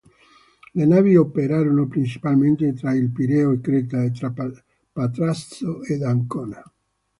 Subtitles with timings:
[0.79, 4.33] Le navi operarono principalmente tra il Pireo e Creta o tra
[4.91, 6.63] Patrasso ed Ancona.